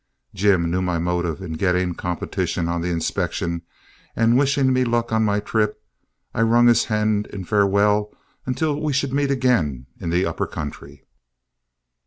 Jim 0.33 0.71
knew 0.71 0.81
my 0.81 0.97
motive 0.97 1.41
in 1.43 1.53
getting 1.53 1.93
competition 1.93 2.67
on 2.67 2.81
the 2.81 2.87
inspection, 2.89 3.61
and 4.15 4.35
wishing 4.35 4.73
me 4.73 4.83
luck 4.83 5.11
on 5.11 5.23
my 5.23 5.39
trip, 5.39 5.79
I 6.33 6.41
wrung 6.41 6.65
his 6.65 6.85
hand 6.85 7.27
in 7.27 7.45
farewell 7.45 8.11
until 8.47 8.81
we 8.81 8.93
should 8.93 9.13
meet 9.13 9.29
again 9.29 9.85
in 9.99 10.09
the 10.09 10.25
upper 10.25 10.47
country. 10.47 11.05